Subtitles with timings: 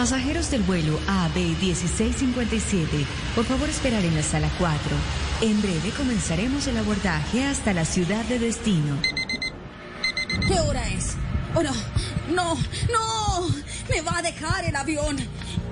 [0.00, 3.04] Pasajeros del vuelo AB 1657,
[3.34, 4.78] por favor esperar en la sala 4.
[5.42, 8.96] En breve comenzaremos el abordaje hasta la ciudad de destino.
[10.48, 11.16] ¿Qué hora es?
[11.54, 11.74] Oh, no,
[12.34, 12.54] no,
[12.90, 13.48] no,
[13.90, 15.18] me va a dejar el avión.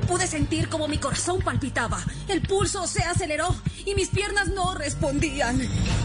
[0.06, 1.98] Pude sentir como mi corazón palpitaba,
[2.28, 3.56] el pulso se aceleró
[3.86, 5.58] y mis piernas no respondían.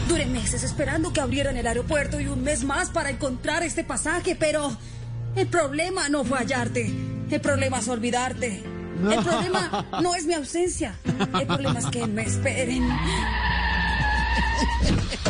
[0.07, 4.37] Duré meses esperando que abrieran el aeropuerto y un mes más para encontrar este pasaje,
[4.37, 4.77] pero
[5.35, 7.12] el problema no fue hallarte.
[7.29, 8.63] El problema es olvidarte.
[9.01, 10.95] El problema no es mi ausencia.
[11.39, 12.87] El problema es que me esperen.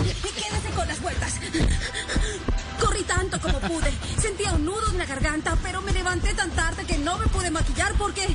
[5.61, 8.27] pero me levanté tan tarde que no me pude maquillar porque...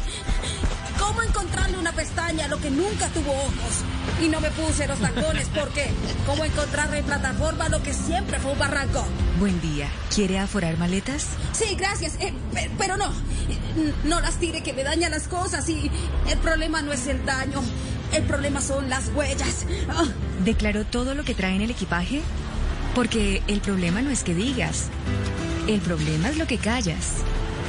[0.99, 3.85] ¿Cómo encontrarle una pestaña a lo que nunca tuvo ojos?
[4.21, 5.89] Y no me puse los tacones porque...
[6.27, 9.07] ¿Cómo encontrarle en plataforma lo que siempre fue un barranco?
[9.39, 9.89] Buen día.
[10.13, 11.27] ¿Quiere aforar maletas?
[11.53, 12.15] Sí, gracias.
[12.21, 13.13] Eh, pe- pero no.
[14.05, 15.89] No las tire que me dañan las cosas y
[16.29, 17.63] el problema no es el daño.
[18.13, 19.67] El problema son las huellas.
[19.89, 20.05] Ah,
[20.45, 22.23] ¿Declaró todo lo que trae en el equipaje?
[22.95, 24.87] Porque el problema no es que digas.
[25.69, 27.19] El problema es lo que callas.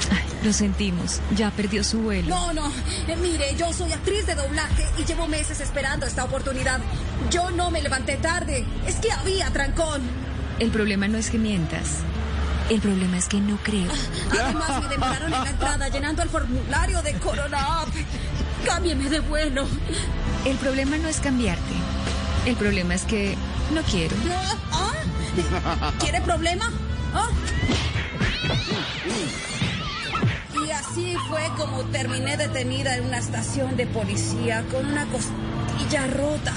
[0.09, 1.19] Ay, lo sentimos.
[1.35, 2.29] Ya perdió su vuelo.
[2.29, 2.71] No, no.
[3.09, 6.79] Eh, mire, yo soy actriz de doblaje y llevo meses esperando esta oportunidad.
[7.29, 8.65] Yo no me levanté tarde.
[8.87, 10.01] Es que había trancón.
[10.59, 11.97] El problema no es que mientas.
[12.69, 13.91] El problema es que no creo.
[14.31, 17.89] Además, me demoraron en la entrada llenando el formulario de Corona App.
[18.65, 19.67] Cámbieme de vuelo.
[20.45, 21.73] El problema no es cambiarte.
[22.45, 23.35] El problema es que
[23.73, 24.15] no quiero.
[24.31, 24.55] ¿Ah?
[24.71, 25.91] ¿Ah?
[25.99, 26.71] ¿Quiere problema?
[27.13, 27.27] ¿Ah?
[30.89, 36.53] Así fue como terminé detenida en una estación de policía con una costilla rota.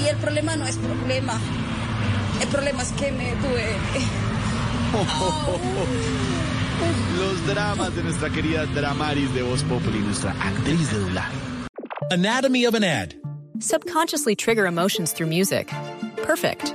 [0.00, 1.38] Y el problema no es problema.
[2.40, 3.76] El problema es que me duele.
[7.18, 11.36] Los dramas de nuestra querida Dramaris de Voz Populi, nuestra actriz de doblaje.
[12.10, 13.14] Anatomy of an ad.
[13.60, 15.70] Subconsciously trigger emotions through music.
[16.16, 16.74] Perfect.